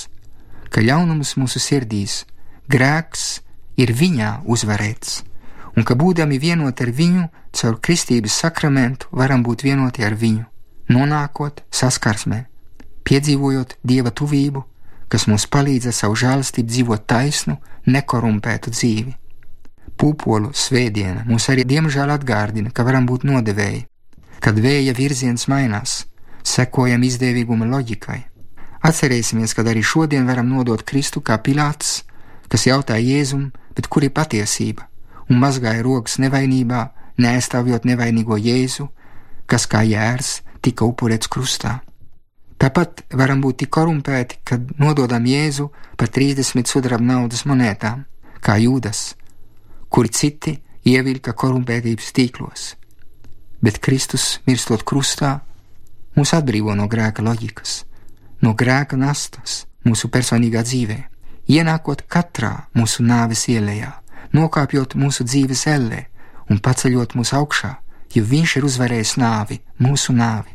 ka 0.73 0.81
ļaunums 0.81 1.35
mūsu 1.37 1.61
sirdīs, 1.61 2.23
grēks 2.73 3.25
ir 3.77 3.93
viņā 3.93 4.31
uzvarēts, 4.49 5.19
un 5.77 5.85
ka 5.85 5.93
būdami 5.93 6.39
vienoti 6.41 6.87
ar 6.87 6.93
viņu, 7.01 7.25
caur 7.53 7.77
kristības 7.85 8.39
sakramentu 8.41 9.11
varam 9.13 9.45
būt 9.45 9.67
vienoti 9.67 10.07
ar 10.09 10.17
viņu, 10.17 10.47
nonākot 10.89 11.61
saskarsmē, 11.69 12.47
piedzīvojot 13.05 13.77
dieva 13.85 14.09
tuvību, 14.09 14.63
kas 15.13 15.27
mums 15.29 15.45
palīdz 15.53 15.91
ar 15.93 15.97
savu 15.99 16.17
žēlastību 16.17 16.73
dzīvot 16.73 17.05
taisnu, 17.13 17.59
nekorumpētu 17.85 18.73
dzīvi. 18.73 19.13
Pūpolu 20.01 20.55
svētdiena 20.57 21.27
mums 21.29 21.51
arī 21.53 21.69
diemžēl 21.69 22.17
atgādina, 22.17 22.73
ka 22.73 22.89
varam 22.89 23.05
būt 23.05 23.29
nodevēji, 23.29 23.85
Kad 24.41 24.59
vēja 24.63 24.95
virziens 24.97 25.47
mainās, 25.49 26.05
sekojam 26.47 27.03
izdevīguma 27.07 27.69
loģikai. 27.71 28.21
Atcerēsimies, 28.87 29.55
ka 29.57 29.65
arī 29.67 29.83
šodien 29.83 30.27
varam 30.29 30.51
nodot 30.53 30.83
Kristu 30.87 31.23
kā 31.25 31.39
Pilāts, 31.43 32.05
kas 32.49 32.67
jautāja 32.69 33.03
Jēzum, 33.03 33.49
bet 33.75 33.89
kur 33.91 34.05
ir 34.07 34.13
patiesība, 34.15 34.87
un 35.31 35.41
mazgāja 35.43 35.83
rokas 35.83 36.21
nevainībā, 36.23 36.85
neaizstāvjot 37.19 37.89
nevainīgo 37.89 38.39
Jēzu, 38.39 38.89
kas 39.51 39.67
kā 39.71 39.83
jērs 39.87 40.41
tika 40.63 40.87
upurēts 40.87 41.31
krustā. 41.33 41.81
Tāpat 42.57 43.05
varam 43.13 43.43
būt 43.45 43.65
tik 43.65 43.73
korumpēti, 43.77 44.41
kad 44.45 44.71
nododam 44.81 45.27
Jēzu 45.29 45.69
par 45.99 46.09
30 46.13 46.71
sudraba 46.71 47.05
naudas 47.05 47.45
monētām, 47.49 48.07
kā 48.41 48.57
jūdas, 48.63 49.13
kuri 49.93 50.13
citi 50.13 50.57
ievilka 50.87 51.35
korumpētības 51.37 52.13
tīklos. 52.17 52.75
Bet 53.63 53.81
Kristus, 53.81 54.41
mirstot 54.47 54.85
krustā, 54.85 55.41
mūs 56.17 56.33
atbrīvo 56.37 56.75
no 56.77 56.89
grēka 56.93 57.25
loģikas, 57.25 57.85
no 58.43 58.53
grēka 58.55 58.99
nastas 59.01 59.65
mūsu 59.87 60.11
personīgā 60.13 60.63
dzīvē, 60.67 60.99
ienākot 61.49 62.05
katrā 62.11 62.69
mūsu 62.77 63.05
nāves 63.07 63.47
ielējā, 63.53 63.93
nokāpjot 64.37 64.97
mūsu 65.01 65.25
dzīves 65.25 65.67
ellē 65.73 66.05
un 66.51 66.61
paceļot 66.63 67.17
mūs 67.19 67.33
augšā, 67.37 67.77
jo 68.15 68.25
Viņš 68.25 68.57
ir 68.57 68.65
uzvarējis 68.65 69.17
nāvi, 69.21 69.59
mūsu 69.83 70.15
nāvi. 70.17 70.55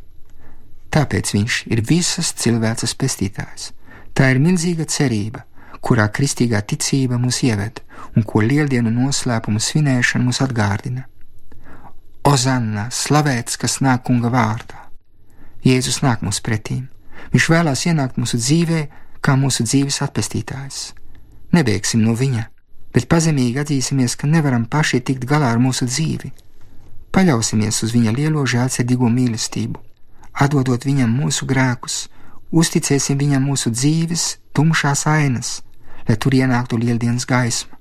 Tāpēc 0.92 1.34
viņš 1.36 1.58
ir 1.72 1.84
visas 1.88 2.34
cilvēces 2.42 2.96
pestītājs. 2.98 3.72
Tā 4.18 4.32
ir 4.34 4.42
milzīga 4.44 4.88
cerība, 4.90 5.46
kurā 5.80 6.08
kristīgā 6.12 6.62
ticība 6.68 7.20
mūs 7.22 7.44
ieved 7.48 7.80
un 8.16 8.26
ko 8.28 8.42
lieldienu 8.44 8.92
noslēpumu 8.92 9.62
svinēšana 9.62 10.26
mūs 10.26 10.42
atgādina. 10.44 11.06
Ozanna, 12.28 12.88
slavēts, 12.94 13.58
kas 13.58 13.80
nāk 13.82 14.06
kunga 14.08 14.30
vārdā. 14.34 14.88
Jēzus 15.66 16.02
nāk 16.06 16.24
mums 16.26 16.42
pretīm. 16.46 16.88
Viņš 17.34 17.50
vēlās 17.54 17.86
ienākt 17.90 18.18
mūsu 18.22 18.38
dzīvē, 18.42 18.82
kā 19.22 19.38
mūsu 19.38 19.66
dzīves 19.66 20.02
atpestītājs. 20.06 20.82
Nebeigsim 21.54 22.02
no 22.06 22.16
viņa, 22.18 22.48
bet 22.94 23.10
pazemīgi 23.12 23.62
atzīsimies, 23.62 24.18
ka 24.18 24.30
nevaram 24.30 24.66
paši 24.66 25.02
tikt 25.06 25.26
galā 25.30 25.54
ar 25.54 25.62
mūsu 25.62 25.90
dzīvi. 25.90 26.34
Paļausimies 27.12 27.84
uz 27.86 27.96
viņa 27.96 28.16
lielo 28.18 28.46
žēlsirdīgo 28.48 29.10
mīlestību 29.12 29.88
atdodot 30.34 30.86
viņam 30.86 31.12
mūsu 31.12 31.46
grēkus, 31.48 32.08
uzticēsim 32.52 33.20
viņam 33.20 33.46
mūsu 33.50 33.72
dzīves, 33.74 34.38
tumšās 34.56 35.06
ainas, 35.10 35.62
lai 36.08 36.18
tur 36.18 36.36
ienāktu 36.36 36.80
lieldienas 36.80 37.28
gaisma. 37.28 37.78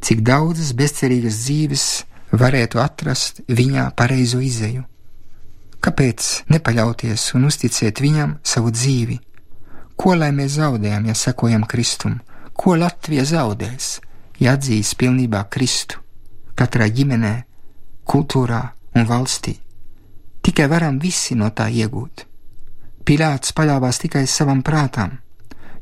Cik 0.00 0.22
daudzas 0.24 0.72
bezcerīgas 0.76 1.42
dzīves 1.44 1.86
varētu 2.32 2.80
atrast 2.82 3.42
viņā 3.48 3.90
pareizo 3.96 4.40
izēju? 4.44 4.84
Kāpēc 5.80 6.28
nepaļauties 6.52 7.30
un 7.38 7.46
uzticēt 7.48 8.02
viņam 8.04 8.36
savu 8.44 8.70
dzīvi? 8.74 9.16
Ko 9.96 10.14
lai 10.16 10.30
mēs 10.32 10.58
zaudējam, 10.58 11.08
ja 11.08 11.14
sekojam 11.16 11.64
Kristum? 11.68 12.20
Ko 12.52 12.76
Latvija 12.76 13.24
zaudēs, 13.24 13.98
ja 14.40 14.54
atzīs 14.56 14.92
pilnībā 15.00 15.46
Kristu 15.52 16.00
katrā 16.60 16.90
ģimenē, 16.92 17.34
kultūrā 18.04 18.60
un 18.96 19.08
valstī? 19.08 19.56
Tikai 20.44 20.68
varam 20.68 20.98
visi 21.00 21.36
no 21.36 21.48
tā 21.56 21.68
iegūt. 21.72 22.26
Pilāts 23.04 23.52
paļāvās 23.56 24.00
tikai 24.04 24.26
savam 24.28 24.60
prātam. 24.64 25.18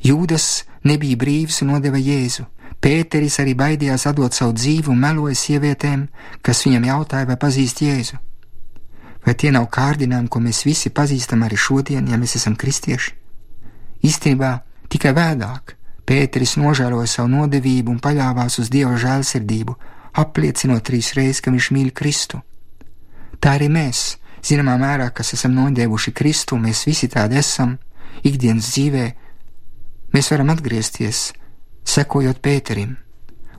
Jūdas 0.03 0.65
nebija 0.87 1.19
brīvs 1.19 1.63
un 1.63 1.75
nodeva 1.75 1.99
Jēzu. 1.99 2.47
Pēteris 2.81 3.41
arī 3.43 3.57
baidījās 3.59 4.07
atdot 4.07 4.35
savu 4.35 4.55
dzīvi 4.55 4.93
un 4.93 5.01
meloja 5.03 5.35
sievietēm, 5.35 6.07
kas 6.43 6.63
viņam 6.67 6.87
jautāja, 6.87 7.27
vai 7.27 7.37
pazīst 7.41 7.83
Jēzu. 7.83 8.19
Vai 9.27 9.35
tie 9.35 9.51
nav 9.55 9.67
kārdinājumi, 9.75 10.31
ko 10.31 10.41
mēs 10.45 10.63
visi 10.65 10.93
pazīstam 10.95 11.43
arī 11.45 11.59
šodien, 11.59 12.07
ja 12.07 12.19
mēs 12.21 12.37
esam 12.39 12.55
kristieši? 12.57 13.17
Īstenībā 14.07 14.53
tikai 14.89 15.13
vēlāk 15.17 15.75
Pēteris 16.09 16.55
nožēloja 16.57 17.11
savu 17.11 17.29
nodevību 17.35 17.93
un 17.93 17.99
paļāvās 18.01 18.61
uz 18.63 18.71
Dieva 18.73 18.95
žēlsirdību, 18.97 19.75
apliecinot 20.23 20.87
trīs 20.87 21.13
reizes, 21.19 21.43
ka 21.45 21.53
viņš 21.53 21.73
mīl 21.75 21.91
Kristu. 21.93 22.41
Tā 23.43 23.59
arī 23.59 23.69
mēs 23.69 24.17
Zināmā 24.45 24.77
mērā, 24.79 25.11
kas 25.15 25.35
esam 25.35 25.55
nodevuši 25.57 26.13
Kristu, 26.15 26.57
mēs 26.63 26.85
visi 26.87 27.09
tādi 27.11 27.39
esam, 27.41 27.75
ikdienas 28.27 28.71
dzīvē, 28.73 29.05
mēs 30.15 30.31
varam 30.33 30.53
atgriezties, 30.55 31.33
sekojot 31.89 32.41
Pēterim 32.45 32.97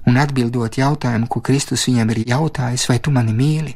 un 0.07 0.17
atbildot 0.21 0.77
jautājumu, 0.79 1.27
ko 1.29 1.41
Kristus 1.45 1.87
viņam 1.89 2.11
ir 2.13 2.23
jautājis, 2.29 2.85
vai 2.89 2.99
tu 3.01 3.13
mani 3.13 3.33
mīli, 3.35 3.73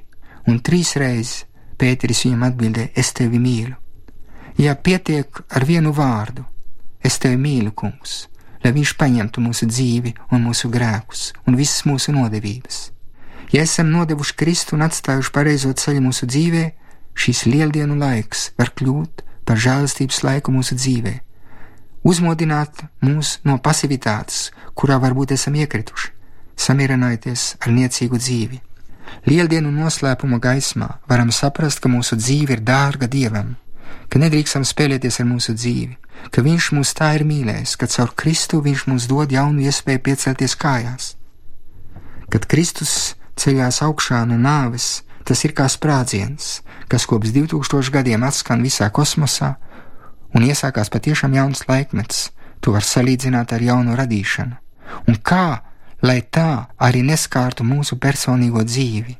un 0.49 0.59
trīs 0.61 0.95
reizes 0.99 1.45
Pēteris 1.77 2.23
viņam 2.27 2.45
atbildēja: 2.49 2.93
Es 2.95 3.11
tevi 3.17 3.41
mīlu. 3.41 3.73
Ja 4.61 4.75
pietiek 4.75 5.41
ar 5.49 5.65
vienu 5.65 5.91
vārdu, 5.93 6.45
es 7.01 7.17
tevi 7.19 7.39
mīlu, 7.41 7.73
kungs, 7.73 8.27
lai 8.63 8.71
viņš 8.75 8.93
paņemtu 8.99 9.41
mūsu 9.41 9.67
dzīvi 9.67 10.13
un 10.31 10.45
mūsu 10.45 10.69
grēkus 10.69 11.31
un 11.47 11.57
visas 11.57 11.83
mūsu 11.89 12.13
nodevības. 12.13 12.91
Ja 13.53 13.65
esam 13.65 13.89
nodevuši 13.93 14.37
Kristu 14.37 14.77
un 14.77 14.85
atstājuši 14.85 15.33
pareizo 15.33 15.73
ceļu 15.73 16.05
mūsu 16.05 16.29
dzīvēm, 16.29 16.71
šīs 17.13 17.43
lieldienu 17.49 17.97
laiks 17.99 18.51
var 18.57 18.71
kļūt 18.77 19.25
par 19.45 19.59
žēlastības 19.59 20.23
laiku 20.25 20.53
mūsu 20.53 20.77
dzīvē, 20.77 21.13
uzmodināt 22.03 22.83
mūs 23.03 23.39
no 23.47 23.57
pasivitātes, 23.63 24.51
kurā 24.75 24.99
varbūt 25.01 25.33
esam 25.35 25.55
iekrituši, 25.55 26.11
samierināties 26.59 27.55
ar 27.63 27.73
niecīgu 27.73 28.19
dzīvi. 28.19 28.61
Lieldienu 29.27 29.71
noslēpuma 29.71 30.39
gaismā 30.43 30.89
varam 31.09 31.31
saprast, 31.31 31.79
ka 31.83 31.91
mūsu 31.91 32.17
dzīve 32.19 32.57
ir 32.57 32.63
dārga 32.65 33.07
Dievam, 33.07 33.55
ka 34.09 34.19
nedrīkstam 34.19 34.65
spēlēties 34.67 35.19
ar 35.21 35.27
mūsu 35.29 35.55
dzīvi, 35.55 35.97
ka 36.31 36.43
Viņš 36.45 36.69
mūs 36.77 36.93
tā 36.97 37.13
ir 37.17 37.25
mīlējis, 37.27 37.75
ka 37.79 37.87
caur 37.87 38.13
Kristu 38.15 38.61
Viņš 38.63 38.87
mums 38.89 39.07
dod 39.11 39.31
jaunu 39.31 39.63
iespēju 39.67 40.03
piecelties 40.07 40.55
kājās. 40.59 41.13
Kad 42.31 42.47
Kristus 42.49 43.15
ceļās 43.39 43.81
augšā 43.85 44.23
no 44.29 44.37
nāves, 44.39 45.03
tas 45.23 45.43
ir 45.45 45.53
kā 45.55 45.67
sprādziens, 45.71 46.61
kas 46.91 47.05
kopš 47.09 47.33
2000 47.35 47.93
gadiem 47.93 48.25
atskan 48.27 48.63
visā 48.65 48.89
kosmosā, 48.91 49.55
un 50.33 50.45
iesākās 50.47 50.91
patiešām 50.93 51.35
jauns 51.37 51.63
laikmets, 51.67 52.31
to 52.59 52.73
var 52.75 52.85
salīdzināt 52.87 53.53
ar 53.53 53.61
jaunu 53.61 53.95
radīšanu. 53.99 54.57
Un 55.07 55.19
kā, 55.25 55.61
lai 56.01 56.19
tā 56.21 56.67
arī 56.77 57.03
neskārtu 57.05 57.65
mūsu 57.67 57.97
personīgo 57.99 58.63
dzīvi? 58.63 59.17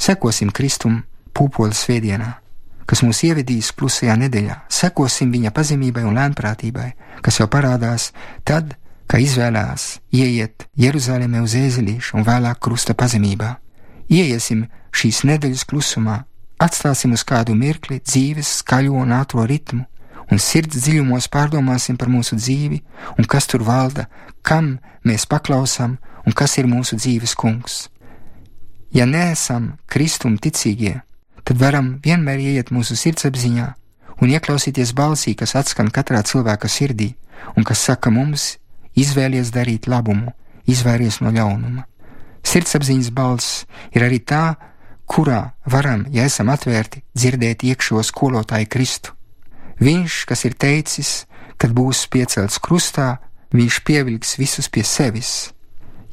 Sekosim 0.00 0.50
Kristum 0.50 1.02
pūpoles 1.34 1.84
svētdienā, 1.86 2.30
kas 2.86 3.02
mūs 3.06 3.22
ievedīs 3.28 3.72
klusajā 3.76 4.16
nedēļā, 4.24 4.60
sekosim 4.68 5.32
viņa 5.34 5.52
pazemībai 5.54 6.04
un 6.08 6.18
lēnprātībai, 6.18 6.90
kas 7.22 7.40
jau 7.40 7.48
parādās 7.50 8.10
tad, 8.44 8.76
kad 9.06 9.20
izvēlējās 9.20 9.88
ieiet 10.12 10.68
Jeruzalemē 10.80 11.44
uz 11.44 11.56
ēzelīšu 11.58 12.18
un 12.18 12.26
vēlāk 12.26 12.60
krusta 12.64 12.96
pazemībā. 12.98 13.56
Ieiesim 14.10 14.66
šīs 14.94 15.22
nedēļas 15.28 15.66
klusumā, 15.68 16.22
Atstāsim 16.64 17.12
uz 17.12 17.24
kādu 17.26 17.54
mirkli 17.58 17.98
dzīves 17.98 18.60
skaļo 18.60 19.00
un 19.02 19.12
ātro 19.16 19.42
ritmu, 19.48 19.82
un 20.32 20.40
sirds 20.40 20.80
dziļumos 20.84 21.28
pārdomāsim 21.32 21.98
par 22.00 22.10
mūsu 22.12 22.38
dzīvi 22.38 22.80
un 23.18 23.28
kas 23.28 23.48
tur 23.50 23.64
valda, 23.66 24.06
kam 24.42 24.78
mēs 25.04 25.26
paklausām 25.30 25.98
un 26.24 26.36
kas 26.36 26.56
ir 26.58 26.68
mūsu 26.70 26.96
dzīves 27.00 27.34
kungs. 27.38 27.88
Ja 28.94 29.06
neesam 29.10 29.74
kristum 29.90 30.36
ticīgie, 30.38 31.00
tad 31.44 31.58
varam 31.60 31.96
vienmēr 32.04 32.40
ieiet 32.40 32.70
mūsu 32.74 32.96
sirdsapziņā 32.96 33.72
un 34.22 34.30
ieklausīties 34.30 34.94
balsī, 34.96 35.34
kas 35.34 35.56
atskan 35.58 35.90
katrā 35.90 36.22
cilvēka 36.22 36.70
sirdī 36.70 37.14
un 37.56 37.66
kas 37.66 37.82
saka 37.88 38.12
mums: 38.14 38.54
izvēlies 38.94 39.50
darīt 39.50 39.88
labumu, 39.90 40.32
izvairies 40.70 41.20
no 41.20 41.34
ļaunuma. 41.34 41.84
Sirdsapziņas 42.44 43.10
balss 43.16 43.64
ir 43.96 44.04
arī 44.06 44.20
tā, 44.20 44.54
kurā 45.10 45.54
varam, 45.66 46.06
ja 46.12 46.28
esam 46.28 46.52
atvērti, 46.52 47.02
dzirdēt 47.16 47.64
iekšo 47.64 48.02
skolotāju 48.04 48.68
Kristu. 48.70 49.13
Viņš, 49.80 50.24
kas 50.28 50.44
ir 50.46 50.54
teicis, 50.54 51.24
kad 51.58 51.74
būs 51.74 52.06
piecelts 52.10 52.60
krustā, 52.62 53.18
viņš 53.54 53.80
pievilks 53.86 54.36
visus 54.38 54.68
pie 54.68 54.84
sevis. 54.86 55.52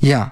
Jā, 0.01 0.31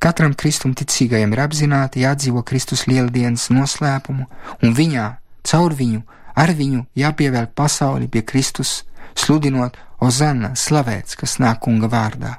katram 0.00 0.34
kristum 0.38 0.74
ticīgajam 0.76 1.34
ir 1.34 1.42
apzināti 1.44 2.04
jādzīvo 2.04 2.44
Kristus 2.46 2.86
lieldienas 2.88 3.48
noslēpumu, 3.52 4.28
un 4.62 4.76
viņā, 4.76 5.08
caur 5.44 5.76
viņu, 5.76 6.04
ar 6.38 6.54
viņu 6.54 6.86
jāpievelk 6.96 7.54
pasauli 7.58 8.08
pie 8.08 8.22
Kristus, 8.22 8.82
sludinot 9.18 9.76
Ozanna 10.00 10.54
slavēts, 10.54 11.18
kas 11.18 11.38
nāk 11.42 11.64
kunga 11.66 11.90
vārdā, 11.90 12.38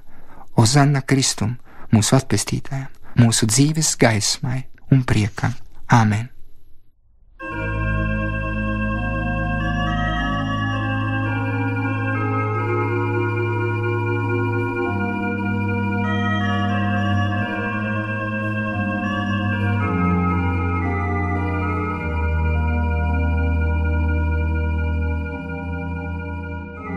Ozanna 0.56 1.04
Kristum, 1.04 1.58
mūsu 1.92 2.16
atpestītājam, 2.20 2.90
mūsu 3.20 3.50
dzīves 3.50 3.96
gaismai 4.00 4.64
un 4.94 5.04
priekam. 5.04 5.56
Āmen! 5.90 6.39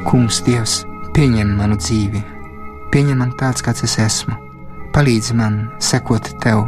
Kungs, 0.07 0.43
Dievs, 0.47 0.83
pieņem 1.15 1.55
manu 1.59 1.77
dzīvi, 1.81 2.23
pieņem 2.93 3.23
man 3.23 3.37
tāds, 3.39 3.63
kāds 3.65 3.85
es 3.87 3.99
esmu, 4.03 4.35
palīdzi 4.95 5.37
man 5.39 5.61
sekot 5.81 6.33
tev, 6.43 6.67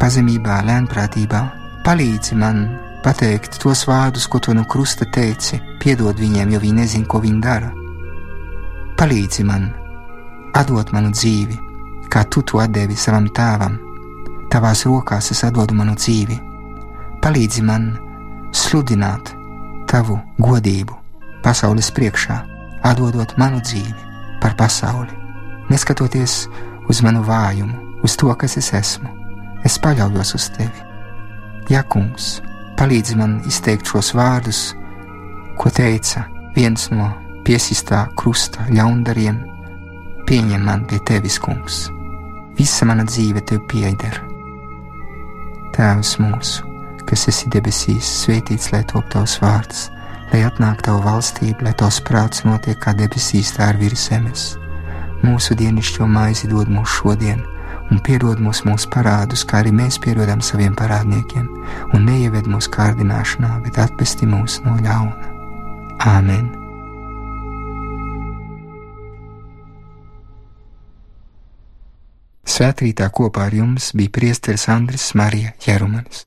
pazemībā, 0.00 0.62
lēnprātībā, 0.68 1.42
palīdzi 1.84 2.38
man 2.40 2.64
pateikt 3.04 3.58
tos 3.62 3.84
vārdus, 3.88 4.26
ko 4.30 4.40
tu 4.40 4.54
no 4.56 4.64
krusta 4.64 5.06
teici, 5.12 5.60
piedod 5.82 6.18
viņiem, 6.18 6.54
jo 6.54 6.62
viņi 6.62 6.80
nezina, 6.80 7.08
ko 7.08 7.20
viņi 7.24 7.40
dara. 7.44 7.70
Palīdzi 8.98 9.44
man, 9.44 9.68
atdot 10.56 10.92
manu 10.96 11.12
dzīvi, 11.12 11.58
kā 12.08 12.24
tu 12.30 12.42
to 12.46 12.64
devi 12.70 12.96
savam 12.96 13.28
tēvam. 13.28 13.78
Tavās 14.50 14.84
rokās 14.86 15.32
es 15.34 15.44
atdodu 15.44 15.74
manu 15.74 15.96
dzīvi. 15.98 16.40
Palīdzi 17.24 17.64
man 17.66 17.88
sludināt 18.54 19.34
tavu 19.90 20.20
godību 20.38 21.03
pasaules 21.44 21.90
priekšā, 21.94 22.36
atdodot 22.84 23.36
manu 23.40 23.60
dzīvi 23.64 24.40
par 24.42 24.56
pasauli. 24.58 25.12
Neskatoties 25.70 26.44
uz 26.90 27.00
manu 27.04 27.22
vājumu, 27.24 28.00
uz 28.04 28.16
to, 28.20 28.32
kas 28.40 28.56
es 28.60 28.72
esmu, 28.76 29.08
es 29.64 29.78
paļaujos 29.80 30.34
uz 30.36 30.48
tevi. 30.56 30.84
Jā, 31.72 31.84
kungs, 31.88 32.40
palīdzi 32.80 33.16
man 33.20 33.38
izteikt 33.48 33.88
šos 33.88 34.12
vārdus, 34.16 34.66
ko 35.60 35.72
teica 35.72 36.26
viens 36.56 36.90
no 36.92 37.08
piesistā 37.46 38.04
krusta 38.18 38.66
ļaundariem. 38.72 39.40
Pieņem 40.28 40.62
man 40.64 40.84
pie 40.88 41.00
tevis, 41.04 41.38
kungs, 41.40 41.86
visa 42.58 42.88
mana 42.88 43.04
dzīve 43.08 43.44
tev 43.48 43.64
pieder. 43.68 44.22
Tēvs 45.74 46.16
mūsu! 46.20 46.74
kas 47.08 47.28
esi 47.30 47.50
debesīs, 47.52 48.08
svētīts 48.24 48.70
lai 48.72 48.82
top 48.90 49.08
tavs 49.12 49.36
vārds, 49.42 49.88
lai 50.34 50.42
atnāk 50.42 50.80
tava 50.82 50.98
valstība, 51.04 51.68
lai 51.68 51.72
tavs 51.78 52.00
prāts 52.02 52.42
notiek 52.42 52.78
kā 52.82 52.90
debesīs, 52.98 53.52
tā 53.54 53.68
ir 53.70 53.76
virs 53.78 54.08
zemes. 54.08 54.46
Mūsu 55.22 55.54
dienascho 55.54 56.08
maizi 56.10 56.50
dod 56.50 56.66
mums 56.74 56.90
šodien, 56.90 57.44
un 57.92 58.00
piedod 58.02 58.42
mums 58.42 58.64
mūsu 58.66 58.90
parādus, 58.90 59.44
kā 59.46 59.62
arī 59.62 59.70
mēs 59.78 60.00
piedodam 60.02 60.42
saviem 60.42 60.74
parādniekiem, 60.74 61.46
un 61.94 62.04
neieved 62.08 62.50
mūsu 62.50 62.72
kārdināšanā, 62.74 63.52
bet 63.62 63.78
atpesti 63.86 64.26
mūs 64.26 64.58
no 64.66 64.74
ļauna. 64.82 65.30
Āmen! 66.02 66.50
Svētrītā 72.54 73.06
kopā 73.14 73.48
ar 73.48 73.54
jums 73.62 73.92
bija 73.94 74.18
priesteris 74.18 74.66
Andris 74.70 75.12
Marija 75.14 75.54
Jerumanis. 75.62 76.26